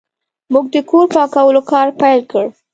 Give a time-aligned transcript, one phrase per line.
[0.53, 2.45] موږ د کور پاکولو کار پیل کړ.